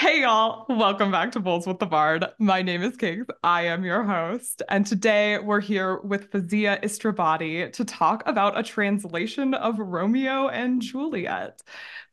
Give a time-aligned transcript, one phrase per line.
[0.00, 2.24] Hey y'all, welcome back to Bowls with the Bard.
[2.38, 3.26] My name is Kings.
[3.44, 8.62] I am your host, and today we're here with Fawzia Istrabadi to talk about a
[8.62, 11.60] translation of Romeo and Juliet.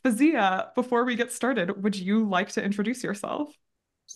[0.03, 3.53] Fawzia, before we get started, would you like to introduce yourself?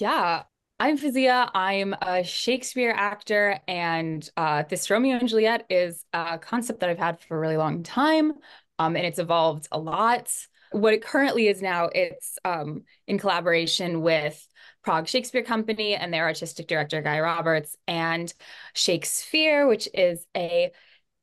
[0.02, 0.44] Yeah,
[0.78, 1.50] I'm Fawzia.
[1.54, 7.00] I'm a Shakespeare actor, and uh, this Romeo and Juliet is a concept that I've
[7.00, 8.34] had for a really long time,
[8.80, 10.30] um, and it's evolved a lot.
[10.72, 14.48] What it currently is now, it's um, in collaboration with
[14.84, 18.34] Prague Shakespeare Company and their artistic director, Guy Roberts, and
[18.76, 20.71] ShakeSphere, which is a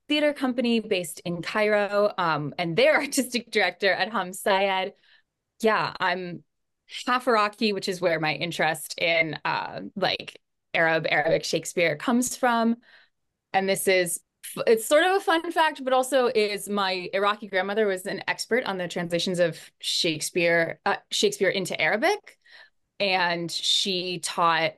[0.09, 4.93] theater company based in Cairo, um, and their artistic director, Adham Sayed.
[5.61, 6.45] Yeah, I'm
[7.07, 10.41] half Iraqi, which is where my interest in uh, like
[10.75, 12.77] Arab, Arabic Shakespeare comes from.
[13.53, 14.21] And this is
[14.67, 18.65] it's sort of a fun fact, but also is my Iraqi grandmother was an expert
[18.65, 22.39] on the translations of Shakespeare, uh, Shakespeare into Arabic,
[23.01, 24.73] and she taught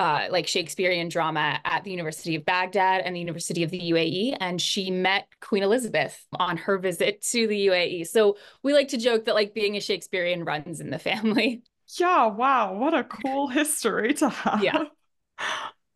[0.00, 4.36] uh, like Shakespearean drama at the University of Baghdad and the University of the UAE.
[4.40, 8.06] And she met Queen Elizabeth on her visit to the UAE.
[8.06, 11.62] So we like to joke that like being a Shakespearean runs in the family.
[11.98, 14.64] Yeah, wow, what a cool history to have.
[14.64, 14.84] Yeah.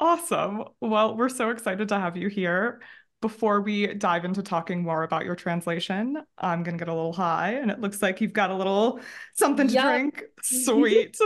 [0.00, 0.64] Awesome.
[0.80, 2.80] Well, we're so excited to have you here.
[3.24, 7.14] Before we dive into talking more about your translation, I'm going to get a little
[7.14, 9.00] high, and it looks like you've got a little
[9.32, 9.84] something to yep.
[9.84, 10.24] drink.
[10.42, 11.16] Sweet.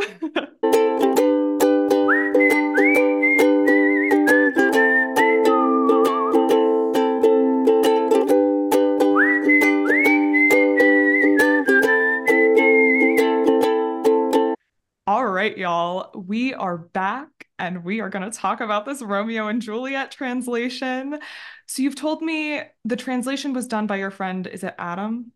[15.08, 19.48] All right, y'all, we are back and we are going to talk about this Romeo
[19.48, 21.18] and Juliet translation.
[21.66, 25.32] So you've told me the translation was done by your friend, is it Adam?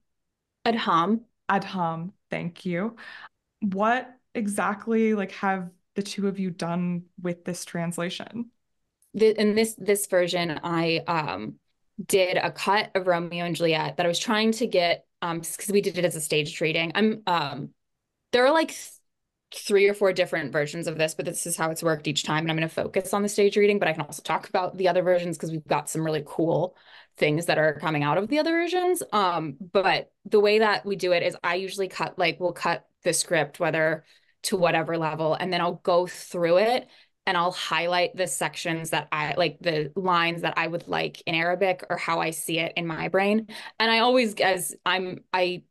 [0.64, 1.22] Adham.
[1.50, 2.96] Adham, thank you.
[3.60, 8.50] What exactly like have the two of you done with this translation?
[9.14, 11.56] The, in this this version, I um
[12.06, 15.68] did a cut of Romeo and Juliet that I was trying to get um because
[15.68, 16.92] we did it as a staged reading.
[16.94, 17.70] I'm um
[18.32, 18.74] there are like
[19.54, 22.44] three or four different versions of this, but this is how it's worked each time.
[22.44, 24.76] And I'm going to focus on the stage reading, but I can also talk about
[24.76, 26.76] the other versions because we've got some really cool
[27.16, 29.02] things that are coming out of the other versions.
[29.12, 32.86] Um, but the way that we do it is I usually cut, like, we'll cut
[33.04, 34.04] the script, whether
[34.44, 36.88] to whatever level, and then I'll go through it
[37.26, 41.36] and I'll highlight the sections that I like the lines that I would like in
[41.36, 43.46] Arabic or how I see it in my brain.
[43.78, 45.62] And I always, as I'm, I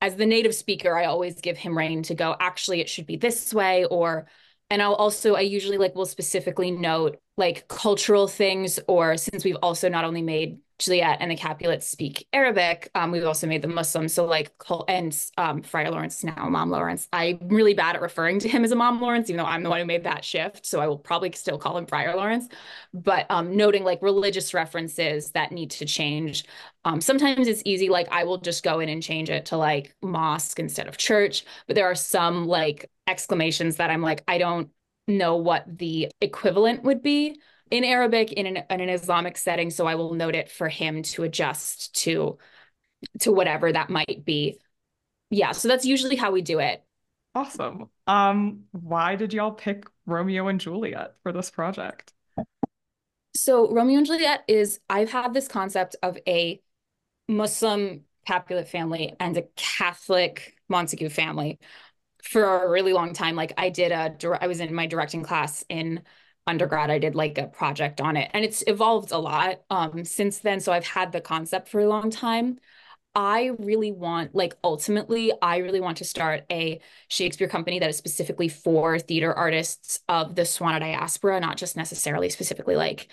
[0.00, 3.16] as the native speaker, I always give him rein to go, actually, it should be
[3.16, 3.84] this way.
[3.84, 4.26] Or,
[4.70, 9.58] and I'll also, I usually like will specifically note like cultural things, or since we've
[9.62, 12.90] also not only made Juliet and the Capulets speak Arabic.
[12.94, 14.12] Um, we've also made the Muslims.
[14.12, 14.52] So like,
[14.88, 17.08] and um, Friar Lawrence now, Imam Lawrence.
[17.12, 19.80] I'm really bad at referring to him as Imam Lawrence, even though I'm the one
[19.80, 20.66] who made that shift.
[20.66, 22.48] So I will probably still call him Friar Lawrence.
[22.94, 26.44] But um, noting like religious references that need to change.
[26.84, 29.94] Um, sometimes it's easy, like I will just go in and change it to like
[30.02, 31.44] mosque instead of church.
[31.66, 34.70] But there are some like exclamations that I'm like, I don't
[35.06, 39.70] know what the equivalent would be in Arabic in an, in an Islamic setting.
[39.70, 42.38] So I will note it for him to adjust to
[43.20, 44.58] to whatever that might be.
[45.30, 46.84] Yeah, so that's usually how we do it.
[47.34, 47.88] Awesome.
[48.06, 52.12] Um, why did y'all pick Romeo and Juliet for this project?
[53.36, 56.60] So Romeo and Juliet is I've had this concept of a
[57.28, 61.58] Muslim Capulet family and a Catholic Montague family
[62.22, 63.36] for a really long time.
[63.36, 66.02] Like I did a I was in my directing class in
[66.46, 70.38] undergrad, I did like a project on it and it's evolved a lot um, since
[70.38, 70.60] then.
[70.60, 72.58] So I've had the concept for a long time.
[73.14, 77.96] I really want, like, ultimately, I really want to start a Shakespeare company that is
[77.96, 83.08] specifically for theater artists of the Swana diaspora, not just necessarily specifically like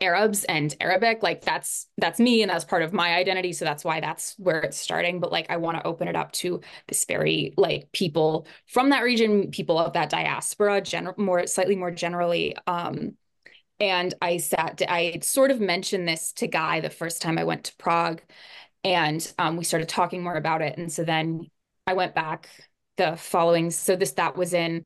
[0.00, 3.52] Arabs and Arabic, like that's that's me and that's part of my identity.
[3.52, 5.20] So that's why that's where it's starting.
[5.20, 9.02] But like I want to open it up to this very like people from that
[9.02, 12.56] region, people of that diaspora, general more slightly more generally.
[12.66, 13.16] Um,
[13.80, 17.64] and I sat, I sort of mentioned this to Guy the first time I went
[17.64, 18.22] to Prague,
[18.84, 20.78] and um, we started talking more about it.
[20.78, 21.50] And so then
[21.86, 22.48] I went back
[22.96, 23.70] the following.
[23.70, 24.84] So this that was in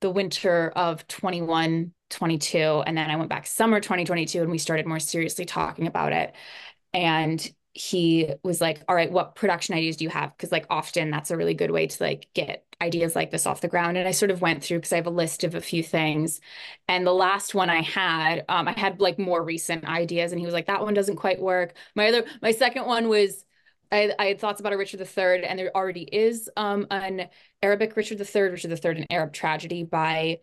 [0.00, 4.86] the winter of 21 22 and then I went back summer 2022 and we started
[4.86, 6.34] more seriously talking about it.
[6.92, 10.36] And he was like all right what production ideas do you have?
[10.36, 13.60] Because like often that's a really good way to like get ideas like this off
[13.62, 13.96] the ground.
[13.96, 16.40] And i sort of went through because i have a list of a few things.
[16.88, 20.46] And the last one i had um, i had like more recent ideas and he
[20.46, 21.74] was like that one doesn't quite work.
[21.94, 23.44] My other my second one was
[23.92, 27.28] I, I had thoughts about a Richard III, and there already is um, an
[27.62, 30.38] Arabic Richard III, Richard III, an Arab tragedy by,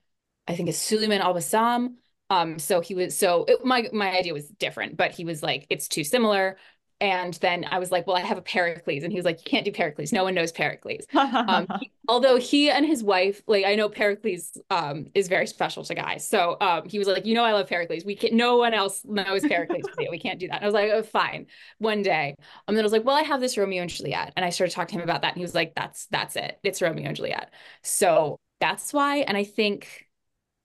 [0.49, 1.95] I think, it's Suleiman Al Bassam.
[2.31, 5.65] Um, so he was so it, my my idea was different, but he was like,
[5.69, 6.57] it's too similar.
[7.01, 9.03] And then I was like, well, I have a Pericles.
[9.03, 10.11] And he was like, you can't do Pericles.
[10.11, 11.05] No one knows Pericles.
[11.13, 15.85] um, he, although he and his wife, like, I know Pericles um, is very special
[15.85, 16.27] to Guy's.
[16.27, 18.03] So um, he was like, you know, I love Pericles.
[18.03, 19.83] We can't, no one else knows Pericles.
[19.97, 20.57] we can't do that.
[20.57, 21.45] And I was like, oh, fine.
[21.77, 22.35] One day.
[22.67, 24.33] And then I was like, well, I have this Romeo and Juliet.
[24.35, 25.29] And I started talking to him about that.
[25.29, 26.59] And he was like, that's, that's it.
[26.63, 27.53] It's Romeo and Juliet.
[27.81, 29.19] So that's why.
[29.19, 30.08] And I think,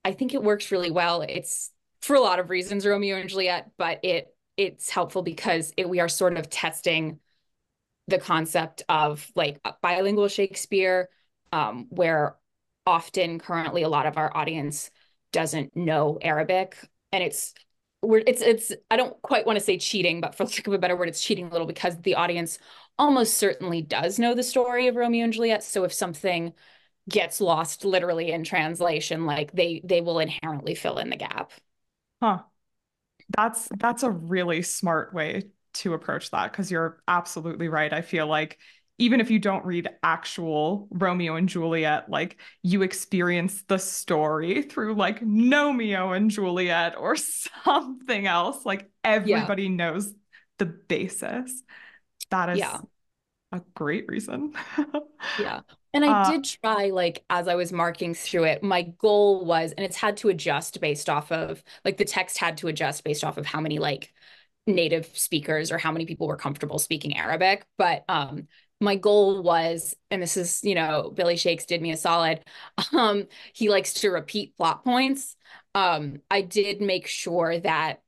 [0.04, 1.22] I think it works really well.
[1.22, 1.70] It's
[2.00, 6.00] for a lot of reasons, Romeo and Juliet, but it it's helpful because it, we
[6.00, 7.18] are sort of testing
[8.06, 11.08] the concept of like bilingual Shakespeare,
[11.52, 12.36] um, where
[12.86, 14.90] often currently a lot of our audience
[15.32, 16.76] doesn't know Arabic,
[17.12, 17.54] and it's
[18.02, 20.78] we're it's it's I don't quite want to say cheating, but for lack of a
[20.78, 22.58] better word, it's cheating a little because the audience
[22.98, 25.62] almost certainly does know the story of Romeo and Juliet.
[25.64, 26.52] So if something
[27.08, 31.52] gets lost literally in translation, like they they will inherently fill in the gap.
[32.22, 32.40] Huh.
[33.36, 37.92] That's that's a really smart way to approach that because you're absolutely right.
[37.92, 38.58] I feel like
[38.98, 44.94] even if you don't read actual Romeo and Juliet, like you experience the story through
[44.94, 47.16] like Gnomeo and Juliet or
[47.64, 48.64] something else.
[48.64, 49.70] Like everybody yeah.
[49.70, 50.12] knows
[50.58, 51.62] the basis.
[52.30, 52.78] That is yeah.
[53.50, 54.54] a great reason.
[55.40, 55.60] yeah.
[55.94, 59.72] And I uh, did try, like, as I was marking through it, my goal was,
[59.72, 63.24] and it's had to adjust based off of, like, the text had to adjust based
[63.24, 64.12] off of how many, like,
[64.66, 67.64] native speakers or how many people were comfortable speaking Arabic.
[67.78, 68.48] But um,
[68.80, 72.40] my goal was, and this is, you know, Billy Shakes did me a solid.
[72.92, 75.36] Um, he likes to repeat plot points.
[75.74, 78.02] Um, I did make sure that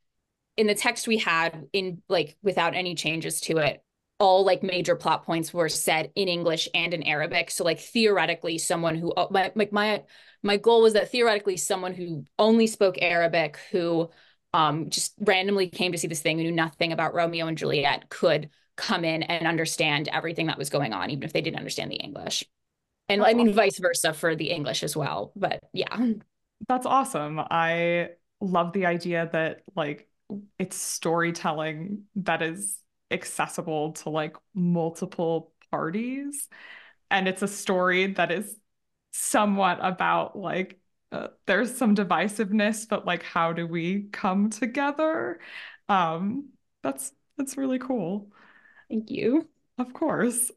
[0.56, 3.82] in the text we had in like without any changes to it
[4.18, 7.50] all like major plot points were said in English and in Arabic.
[7.50, 10.02] So like theoretically, someone who uh, my like my
[10.42, 14.10] my goal was that theoretically someone who only spoke Arabic, who
[14.52, 18.08] um, just randomly came to see this thing, who knew nothing about Romeo and Juliet,
[18.08, 21.90] could come in and understand everything that was going on, even if they didn't understand
[21.90, 22.44] the English.
[23.08, 23.56] And That's I mean, awesome.
[23.56, 25.32] vice versa for the English as well.
[25.36, 25.96] But yeah.
[26.68, 27.38] That's awesome.
[27.38, 28.10] I
[28.40, 30.08] love the idea that like
[30.58, 32.76] it's storytelling that is
[33.10, 36.48] accessible to like multiple parties.
[37.10, 38.56] And it's a story that is
[39.12, 40.80] somewhat about like
[41.12, 45.38] uh, there's some divisiveness, but like how do we come together?
[45.88, 46.50] Um,
[46.82, 48.28] that's that's really cool.
[48.88, 49.48] Thank you.
[49.78, 50.50] Of course.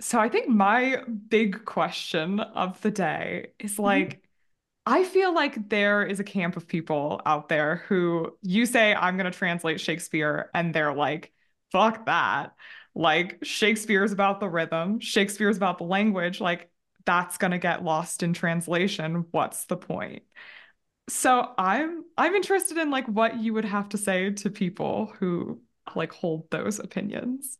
[0.00, 3.82] So I think my big question of the day is mm-hmm.
[3.82, 4.18] like, mm-hmm.
[4.86, 9.16] I feel like there is a camp of people out there who you say, I'm
[9.16, 11.32] going to translate Shakespeare, and they're like,
[11.72, 12.54] fuck that.
[12.94, 16.40] Like Shakespeare's about the rhythm, Shakespeare's about the language.
[16.40, 16.70] Like
[17.04, 19.26] that's going to get lost in translation.
[19.30, 20.22] What's the point?
[21.08, 25.60] So I'm I'm interested in like what you would have to say to people who
[25.96, 27.58] like hold those opinions.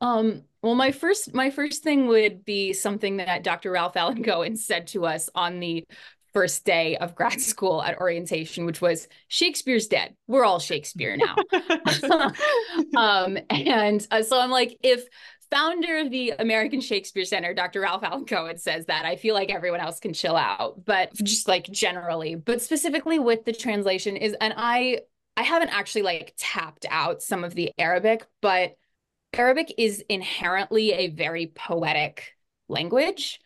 [0.00, 3.70] Um, well, my first my first thing would be something that Dr.
[3.70, 5.84] Ralph Allen Cohen said to us on the
[6.32, 10.14] first day of grad school at orientation, which was Shakespeare's dead.
[10.26, 11.36] We're all Shakespeare now.
[12.96, 15.04] um, and uh, so I'm like, if
[15.50, 17.80] founder of the American Shakespeare Center, Dr.
[17.80, 20.84] Ralph Allen Cohen says that, I feel like everyone else can chill out.
[20.84, 25.00] But just like generally, but specifically with the translation is, and I
[25.36, 28.76] I haven't actually like tapped out some of the Arabic, but
[29.32, 32.34] Arabic is inherently a very poetic
[32.68, 33.40] language.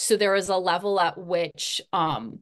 [0.00, 2.38] So there is a level at which um,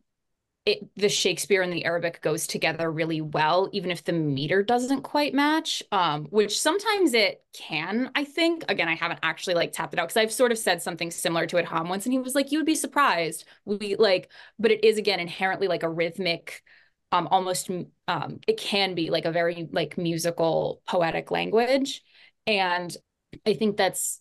[0.64, 5.02] it, the Shakespeare and the Arabic goes together really well, even if the meter doesn't
[5.02, 8.64] quite match, um, which sometimes it can, I think.
[8.68, 11.46] Again, I haven't actually like tapped it out because I've sort of said something similar
[11.48, 13.44] to Adham once, and he was like, you would be surprised.
[13.64, 16.62] We like, but it is again inherently like a rhythmic,
[17.10, 17.70] um, almost
[18.06, 22.02] um, it can be like a very like musical, poetic language.
[22.46, 22.96] And
[23.44, 24.20] I think that's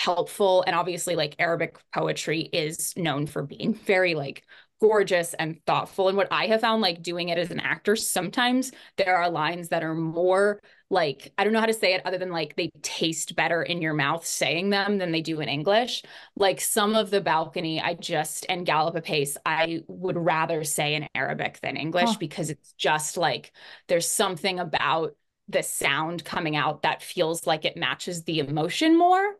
[0.00, 0.64] helpful.
[0.66, 4.44] And obviously like arabic poetry is known for being very like
[4.80, 6.08] gorgeous and thoughtful.
[6.08, 9.68] And what i have found like doing it as an actor sometimes there are lines
[9.68, 12.70] that are more like i don't know how to say it other than like they
[12.80, 16.02] taste better in your mouth saying them than they do in english.
[16.34, 21.08] Like some of the balcony i just and gallop apace i would rather say in
[21.14, 22.16] arabic than english huh.
[22.18, 23.52] because it's just like
[23.88, 25.14] there's something about
[25.48, 29.36] the sound coming out that feels like it matches the emotion more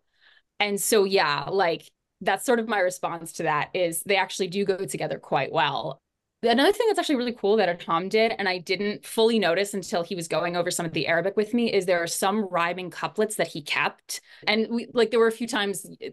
[0.61, 1.91] and so, yeah, like
[2.21, 6.01] that's sort of my response to that is they actually do go together quite well.
[6.43, 10.03] another thing that's actually really cool that Tom did, and I didn't fully notice until
[10.03, 12.91] he was going over some of the Arabic with me, is there are some rhyming
[12.91, 14.21] couplets that he kept.
[14.47, 16.11] And we like there were a few times eh,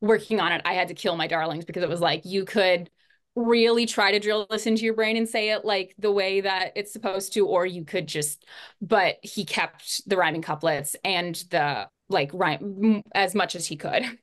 [0.00, 2.90] working on it, I had to kill my darlings because it was like you could
[3.36, 6.72] really try to drill this into your brain and say it like the way that
[6.74, 8.44] it's supposed to, or you could just,
[8.80, 14.04] but he kept the rhyming couplets and the like rhyme as much as he could.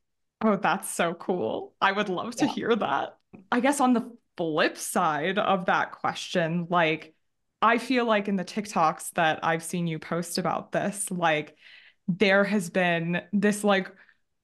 [0.46, 1.74] Oh, that's so cool.
[1.80, 2.52] I would love to yeah.
[2.52, 3.16] hear that.
[3.50, 7.16] I guess on the flip side of that question, like,
[7.62, 11.56] I feel like in the TikToks that I've seen you post about this, like,
[12.10, 13.90] there has been this like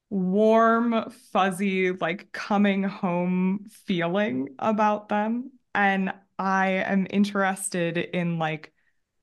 [0.09, 5.51] warm, fuzzy, like coming home feeling about them.
[5.75, 8.73] And I am interested in like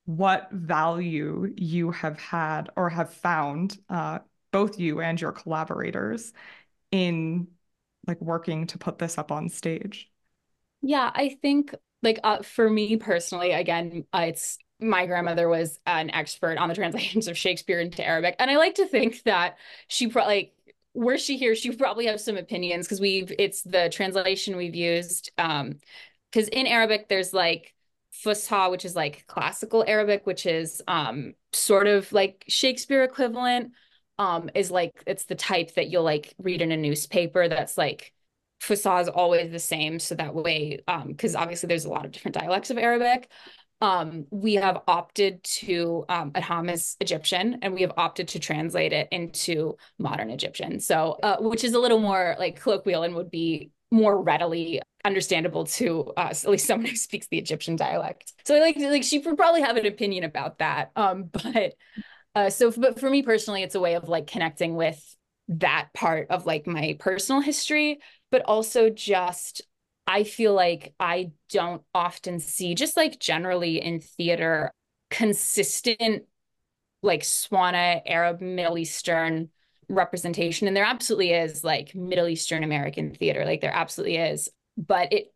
[0.06, 4.20] what value you have had or have found, uh,
[4.52, 6.32] both you and your collaborators,
[6.90, 7.48] in
[8.06, 10.10] like working to put this up on stage.
[10.80, 16.10] Yeah, I think like uh, for me personally, again, uh, it's my grandmother was an
[16.10, 19.58] expert on the translations of Shakespeare into Arabic, and I like to think that
[19.88, 20.52] she like
[20.94, 25.30] were she here, she probably have some opinions because we've it's the translation we've used.
[25.36, 25.80] Um,
[26.30, 27.74] because in Arabic there's like
[28.24, 33.72] Fusha, which is like classical Arabic, which is um sort of like Shakespeare equivalent.
[34.18, 38.14] Um, is like it's the type that you'll like read in a newspaper that's like
[38.62, 39.98] Fusha is always the same.
[39.98, 43.30] So that way, um, because obviously there's a lot of different dialects of Arabic
[43.80, 48.92] um, we have opted to um, Adham is Egyptian, and we have opted to translate
[48.92, 50.80] it into modern Egyptian.
[50.80, 55.64] So, uh, which is a little more like colloquial and would be more readily understandable
[55.64, 58.32] to us, at least someone who speaks the Egyptian dialect.
[58.44, 60.90] So, I like, like she would probably have an opinion about that.
[60.96, 61.74] Um, but
[62.34, 65.02] uh, so, but for me personally, it's a way of like connecting with
[65.48, 69.62] that part of like my personal history, but also just
[70.06, 74.70] I feel like I don't often see, just like generally in theater,
[75.10, 76.24] consistent
[77.02, 79.50] like Swana Arab Middle Eastern
[79.88, 80.66] representation.
[80.68, 84.48] And there absolutely is like Middle Eastern American theater, like there absolutely is.
[84.76, 85.32] But it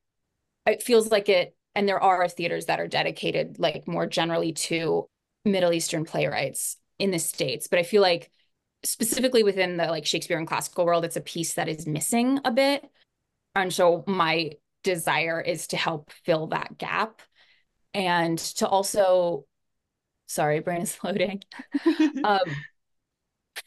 [0.66, 5.08] it feels like it, and there are theaters that are dedicated like more generally to
[5.44, 7.66] Middle Eastern playwrights in the States.
[7.68, 8.30] But I feel like
[8.84, 12.50] specifically within the like Shakespeare and classical world, it's a piece that is missing a
[12.50, 12.88] bit.
[13.54, 14.52] And so my
[14.84, 17.20] desire is to help fill that gap
[17.92, 19.44] and to also,
[20.26, 21.42] sorry, brain is loading.
[22.24, 22.40] um,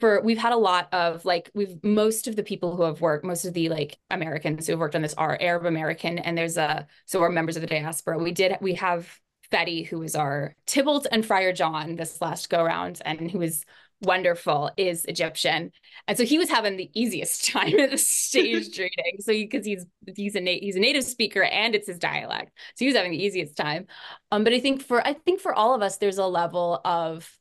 [0.04, 3.24] for we've had a lot of like we've most of the people who have worked
[3.24, 6.58] most of the like americans who have worked on this are arab american and there's
[6.58, 9.18] a so we're members of the diaspora we did we have
[9.50, 13.64] Fetty, who was our Tybalt and Friar John this last go round, and who is
[14.02, 15.72] wonderful is Egyptian,
[16.08, 19.18] and so he was having the easiest time at the stage reading.
[19.20, 22.52] So because he, he's he's a na- he's a native speaker and it's his dialect,
[22.76, 23.86] so he was having the easiest time.
[24.32, 27.32] Um, but I think for I think for all of us, there's a level of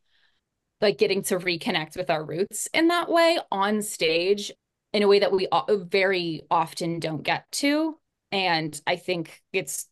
[0.82, 4.52] like getting to reconnect with our roots in that way on stage
[4.92, 7.96] in a way that we very often don't get to.
[8.30, 9.88] And I think it's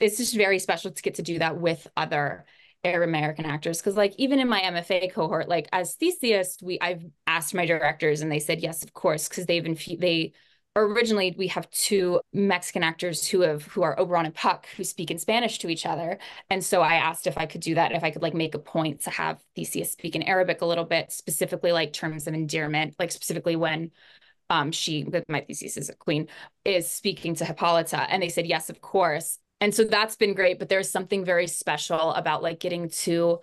[0.00, 2.46] it's just very special to get to do that with other
[2.82, 7.04] Arab American actors because like even in my MFA cohort, like as Theseus, we I've
[7.26, 10.32] asked my directors and they said yes, of course, because they've been they
[10.76, 15.10] originally we have two Mexican actors who have who are Oberon and Puck who speak
[15.10, 16.18] in Spanish to each other.
[16.48, 18.58] And so I asked if I could do that, if I could like make a
[18.58, 22.94] point to have Theseus speak in Arabic a little bit, specifically like terms of endearment,
[22.98, 23.90] like specifically when
[24.48, 26.28] um she my Theseus is a queen
[26.64, 28.08] is speaking to Hippolyta.
[28.10, 31.46] And they said yes, of course and so that's been great but there's something very
[31.46, 33.40] special about like getting to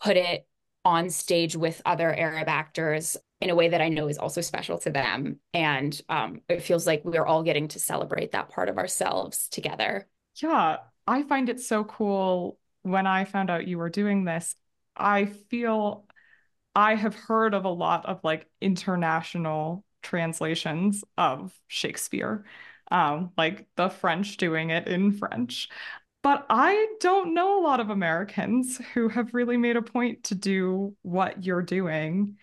[0.00, 0.46] put it
[0.84, 4.78] on stage with other arab actors in a way that i know is also special
[4.78, 8.78] to them and um, it feels like we're all getting to celebrate that part of
[8.78, 10.06] ourselves together
[10.40, 10.76] yeah
[11.06, 14.54] i find it so cool when i found out you were doing this
[14.96, 16.04] i feel
[16.74, 22.44] i have heard of a lot of like international translations of shakespeare
[22.90, 25.68] um, like the French doing it in French.
[26.22, 30.34] But I don't know a lot of Americans who have really made a point to
[30.34, 32.36] do what you're doing.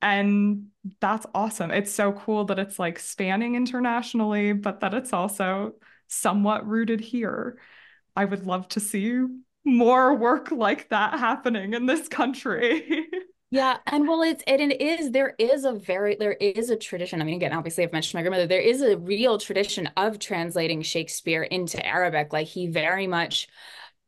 [0.00, 0.66] And
[1.00, 1.70] that's awesome.
[1.70, 5.74] It's so cool that it's like spanning internationally, but that it's also
[6.06, 7.58] somewhat rooted here.
[8.14, 9.22] I would love to see
[9.64, 13.06] more work like that happening in this country.
[13.50, 17.22] Yeah, and well, it's it, it is there is a very there is a tradition.
[17.22, 18.46] I mean, again, obviously, I've mentioned my grandmother.
[18.46, 22.32] There is a real tradition of translating Shakespeare into Arabic.
[22.32, 23.48] Like he very much.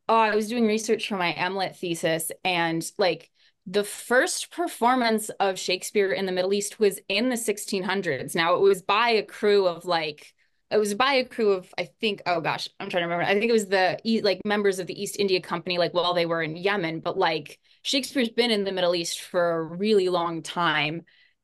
[0.09, 3.31] Oh, I was doing research for my MLit thesis, and like
[3.71, 8.35] the first performance of Shakespeare in the Middle East was in the 1600s.
[8.35, 10.35] Now it was by a crew of like
[10.73, 13.25] it was by a crew of I think oh gosh I'm trying to remember.
[13.25, 16.27] I think it was the like members of the East India Company like while they
[16.27, 16.99] were in Yemen.
[16.99, 21.03] But like Shakespeare's been in the Middle East for a really long time.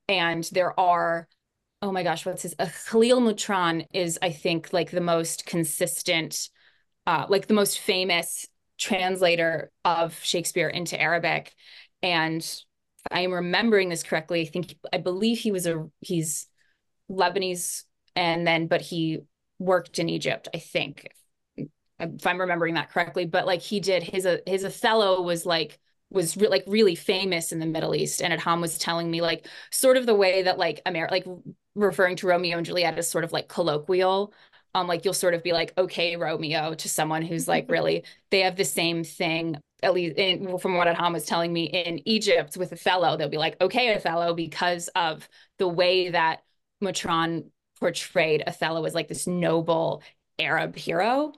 [0.09, 1.28] And there are
[1.80, 6.49] oh my gosh what's his uh, Khalil Mutran is I think like the most consistent
[7.06, 8.47] uh like the most famous
[8.78, 11.54] translator of Shakespeare into Arabic
[12.02, 12.62] and
[13.10, 16.46] I am remembering this correctly I think I believe he was a he's
[17.10, 17.84] Lebanese
[18.14, 19.20] and then but he
[19.58, 21.08] worked in Egypt, I think,
[21.98, 23.24] if I'm remembering that correctly.
[23.26, 25.78] But like he did his his Othello was like
[26.10, 29.46] was re- like really famous in the Middle East, and Adham was telling me like
[29.70, 31.26] sort of the way that like America like
[31.74, 34.32] referring to Romeo and Juliet as sort of like colloquial.
[34.76, 38.40] Um, like you'll sort of be like, okay, Romeo, to someone who's like really, they
[38.40, 42.56] have the same thing at least in, from what Adham was telling me in Egypt
[42.56, 45.28] with Othello, they'll be like, okay, Othello, because of
[45.59, 46.42] the way that
[46.83, 50.02] Mutran portrayed Othello as like this noble
[50.38, 51.33] Arab hero.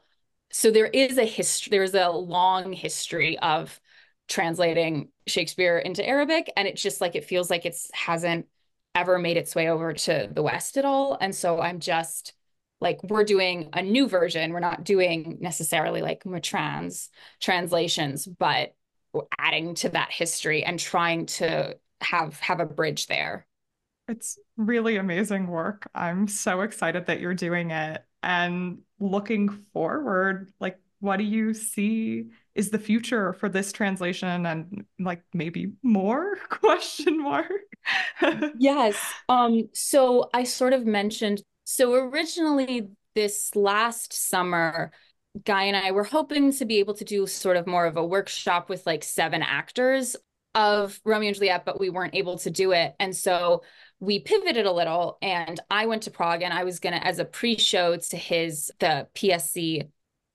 [0.50, 3.80] So there is a history, there's a long history of
[4.28, 6.52] translating Shakespeare into Arabic.
[6.56, 8.46] And it's just like it feels like it's hasn't
[8.94, 11.18] ever made its way over to the West at all.
[11.20, 12.32] And so I'm just
[12.80, 14.52] like, we're doing a new version.
[14.52, 18.74] We're not doing necessarily like Mutran's translations, but
[19.38, 23.46] adding to that history and trying to have have a bridge there.
[24.06, 25.88] It's really amazing work.
[25.94, 30.50] I'm so excited that you're doing it and looking forward.
[30.60, 36.36] Like, what do you see is the future for this translation and like maybe more
[36.48, 37.52] question mark?
[38.58, 38.96] yes.
[39.28, 44.90] Um, so I sort of mentioned so originally this last summer,
[45.44, 48.06] Guy and I were hoping to be able to do sort of more of a
[48.06, 50.16] workshop with like seven actors
[50.54, 52.94] of Romeo and Juliet, but we weren't able to do it.
[52.98, 53.64] And so
[54.00, 57.18] we pivoted a little and I went to Prague and I was going to, as
[57.18, 59.90] a pre show to his, the PSC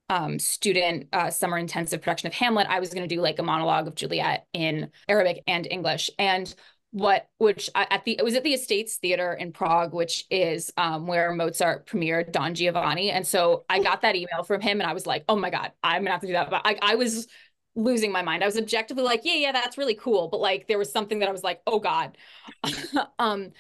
[0.10, 3.44] um, student uh, summer intensive production of Hamlet, I was going to do like a
[3.44, 6.12] monologue of Juliet in Arabic and English.
[6.20, 6.54] And
[6.94, 10.72] what, which I at the, it was at the Estates Theater in Prague, which is
[10.78, 13.10] um, where Mozart premiered Don Giovanni.
[13.10, 15.72] And so I got that email from him and I was like, oh my God,
[15.84, 16.52] I'm to have to do that.
[16.52, 17.28] But I, I was
[17.76, 18.44] losing my mind.
[18.44, 20.28] I was objectively like, yeah, yeah, that's really cool.
[20.28, 22.16] But like there was something that I was like, oh God.
[23.20, 23.54] um,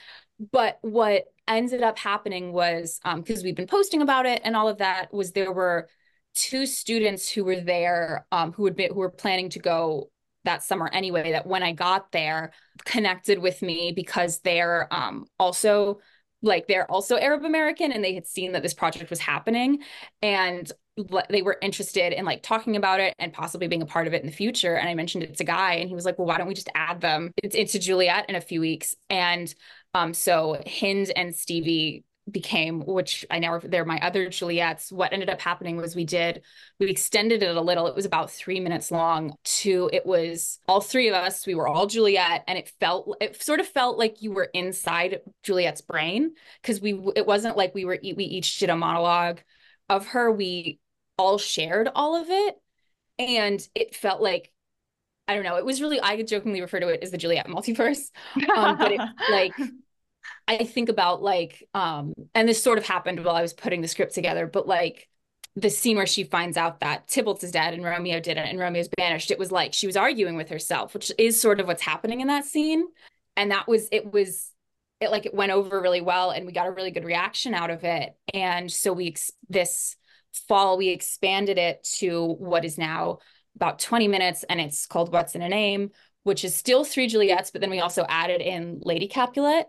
[0.51, 4.69] but what ended up happening was um, because we've been posting about it and all
[4.69, 5.89] of that was there were
[6.35, 10.11] two students who were there um, who had been who were planning to go
[10.45, 12.51] that summer anyway that when I got there
[12.85, 15.99] connected with me because they're um, also
[16.41, 19.79] like they're also Arab American and they had seen that this project was happening
[20.21, 20.71] and
[21.29, 24.21] they were interested in like talking about it and possibly being a part of it
[24.21, 24.75] in the future.
[24.75, 26.69] And I mentioned it to Guy, and he was like, "Well, why don't we just
[26.75, 29.53] add them It's into Juliet in a few weeks?" And
[29.95, 34.91] um, so Hind and Stevie became, which I now they're my other Juliets.
[34.91, 36.41] What ended up happening was we did
[36.79, 37.87] we extended it a little.
[37.87, 39.35] It was about three minutes long.
[39.43, 41.45] To it was all three of us.
[41.45, 45.21] We were all Juliet, and it felt it sort of felt like you were inside
[45.43, 49.39] Juliet's brain because we it wasn't like we were we each did a monologue
[49.89, 50.31] of her.
[50.31, 50.79] We
[51.17, 52.55] all shared all of it.
[53.19, 54.51] And it felt like,
[55.27, 57.47] I don't know, it was really, I could jokingly refer to it as the Juliet
[57.47, 58.11] multiverse.
[58.55, 59.53] Um, but it like,
[60.47, 63.87] I think about like, um, and this sort of happened while I was putting the
[63.87, 65.07] script together, but like
[65.55, 68.89] the scene where she finds out that Tybalt's is dead and Romeo didn't and Romeo's
[68.97, 72.21] banished, it was like she was arguing with herself, which is sort of what's happening
[72.21, 72.85] in that scene.
[73.37, 74.51] And that was, it was,
[74.99, 77.69] it like it went over really well and we got a really good reaction out
[77.69, 78.15] of it.
[78.33, 79.15] And so we,
[79.49, 79.95] this,
[80.47, 83.19] fall, we expanded it to what is now
[83.55, 85.91] about 20 minutes, and it's called What's in a Name,
[86.23, 89.67] which is still three Juliets, but then we also added in Lady Capulet.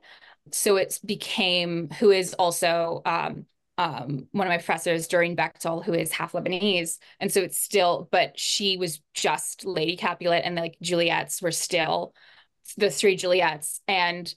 [0.53, 3.47] So it became, who is also um,
[3.79, 6.99] um, one of my professors, Doreen Bechtel, who is half Lebanese.
[7.19, 12.15] And so it's still, but she was just Lady Capulet, and like Juliets were still
[12.77, 13.81] the three Juliets.
[13.89, 14.33] And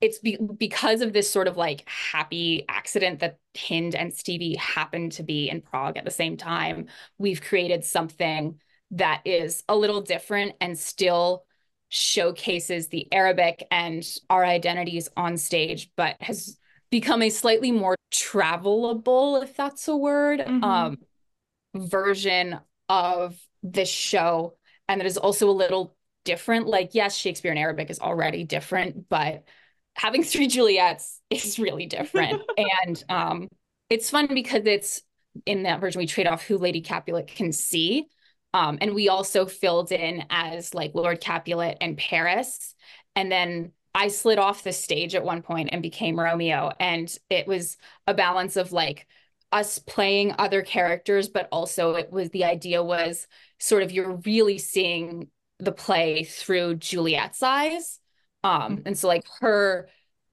[0.00, 5.12] it's be- because of this sort of like happy accident that Hind and Stevie happened
[5.12, 6.86] to be in Prague at the same time.
[7.18, 8.58] We've created something
[8.92, 11.44] that is a little different and still
[11.90, 16.56] showcases the Arabic and our identities on stage, but has
[16.90, 20.64] become a slightly more travelable, if that's a word, mm-hmm.
[20.64, 20.98] um,
[21.74, 24.56] version of this show.
[24.88, 26.66] And that is also a little different.
[26.66, 29.44] Like, yes, Shakespeare in Arabic is already different, but
[29.94, 32.42] having three Juliets is really different.
[32.86, 33.48] and um,
[33.88, 35.02] it's fun because it's
[35.44, 38.06] in that version we trade off who Lady Capulet can see.
[38.52, 42.74] Um, and we also filled in as like Lord Capulet and Paris.
[43.14, 46.72] And then I slid off the stage at one point and became Romeo.
[46.78, 49.06] And it was a balance of like
[49.52, 53.26] us playing other characters, but also it was the idea was
[53.58, 57.98] sort of you're really seeing the play through Juliet's eyes.
[58.42, 58.82] Um, mm-hmm.
[58.86, 59.88] and so like her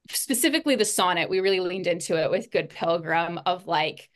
[0.09, 4.09] specifically the sonnet, we really leaned into it with Good Pilgrim of like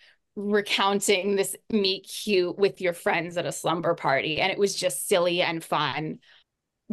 [0.49, 4.39] recounting this meet cute with your friends at a slumber party.
[4.39, 6.19] And it was just silly and fun.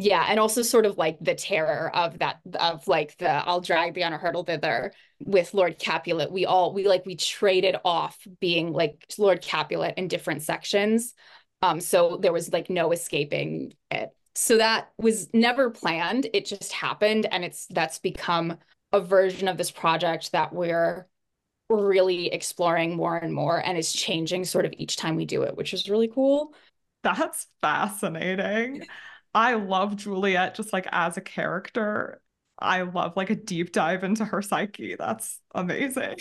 [0.01, 3.95] Yeah, and also sort of like the terror of that of like the I'll drag
[3.95, 6.31] thee on a hurdle thither with Lord Capulet.
[6.31, 11.15] We all we like we traded off being like Lord Capulet in different sections.
[11.63, 14.11] Um, so there was like no escaping it.
[14.37, 16.29] So that was never planned.
[16.33, 18.59] It just happened, and it's that's become
[18.93, 21.09] a version of this project that we're
[21.69, 25.57] really exploring more and more, and it's changing sort of each time we do it,
[25.57, 26.55] which is really cool.
[27.03, 28.87] That's fascinating.
[29.35, 32.21] I love Juliet just like as a character.
[32.59, 34.97] I love like a deep dive into her psyche.
[34.97, 36.17] That's amazing.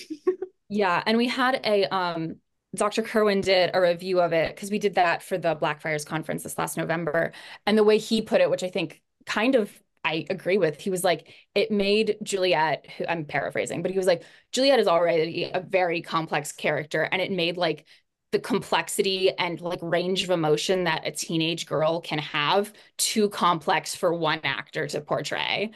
[0.70, 2.36] yeah, and we had a um
[2.76, 3.02] Dr.
[3.02, 6.58] Kerwin did a review of it because we did that for the Blackfriars conference this
[6.58, 7.32] last November.
[7.66, 9.72] And the way he put it, which I think kind of
[10.08, 14.08] I agree with, he was like, it made Juliet, who I'm paraphrasing, but he was
[14.08, 17.02] like, Juliet is already a very complex character.
[17.04, 17.86] And it made like
[18.32, 23.96] the complexity and like range of emotion that a teenage girl can have too complex
[23.96, 25.72] for one actor to portray.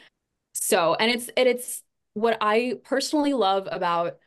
[0.53, 4.17] So, and it's and it's what I personally love about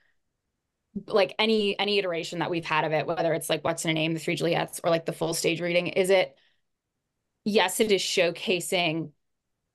[1.06, 3.94] like any any iteration that we've had of it, whether it's like what's in a
[3.94, 6.36] name, the three Juliets, or like the full stage reading, is it
[7.44, 9.10] yes, it is showcasing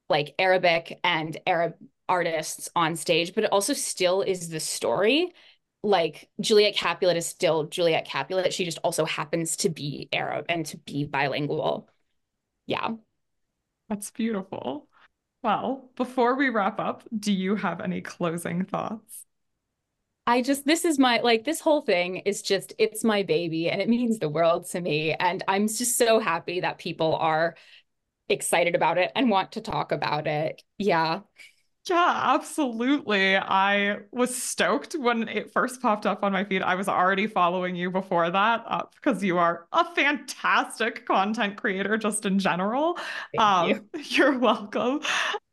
[0.10, 1.76] like Arabic and Arab
[2.08, 5.34] artists on stage, but it also still is the story
[5.82, 8.54] like Juliet Capulet is still Juliet Capulet.
[8.54, 11.90] She just also happens to be Arab and to be bilingual.
[12.66, 12.96] Yeah.
[13.88, 14.88] That's beautiful.
[15.42, 19.26] Well, before we wrap up, do you have any closing thoughts?
[20.28, 23.82] I just, this is my, like, this whole thing is just, it's my baby and
[23.82, 25.14] it means the world to me.
[25.14, 27.56] And I'm just so happy that people are
[28.30, 30.62] excited about it and want to talk about it.
[30.78, 31.22] Yeah.
[31.90, 33.36] Yeah, absolutely.
[33.36, 36.62] I was stoked when it first popped up on my feed.
[36.62, 41.98] I was already following you before that uh, because you are a fantastic content creator
[41.98, 42.98] just in general.
[43.38, 43.90] Um, you.
[44.10, 45.02] You're welcome.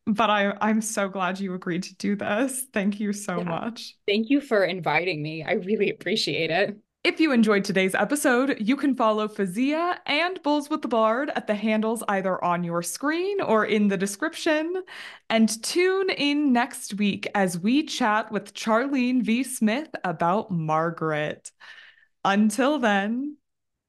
[0.07, 2.67] But I, I'm so glad you agreed to do this.
[2.73, 3.45] Thank you so yeah.
[3.45, 3.97] much.
[4.07, 5.43] Thank you for inviting me.
[5.43, 6.77] I really appreciate it.
[7.07, 11.47] If you enjoyed today's episode, you can follow Fawzia and Bowls with the Bard at
[11.47, 14.83] the handles either on your screen or in the description.
[15.31, 19.45] And tune in next week as we chat with Charlene V.
[19.45, 21.53] Smith about Margaret.
[22.25, 23.37] Until then,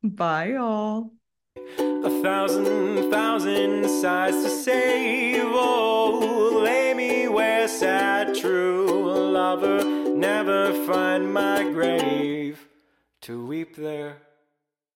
[0.03, 1.13] bye all.
[1.79, 5.41] A thousand, thousand sighs to save.
[5.43, 12.66] Oh, lay me where sad true lover never find my grave
[13.27, 14.26] to weep there.